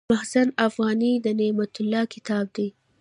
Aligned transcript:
مخزن 0.11 0.49
افغاني 0.67 1.11
د 1.25 1.27
نعمت 1.39 1.73
الله 1.81 2.03
کتاب 2.13 2.45
دﺉ. 2.55 2.67